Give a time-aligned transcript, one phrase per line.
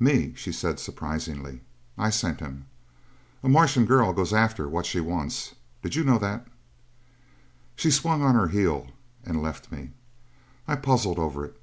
[0.00, 1.60] "Me," she said surprisingly.
[1.96, 2.66] "I sent him.
[3.44, 5.54] A Martian girl goes after what she wants.
[5.80, 6.48] Did you know that?"
[7.76, 8.88] She swung on her heel
[9.24, 9.90] and left me.
[10.66, 11.62] I puzzled over it.